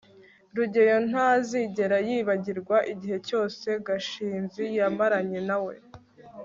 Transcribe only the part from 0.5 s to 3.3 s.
rugeyo ntazigera yibagirwa igihe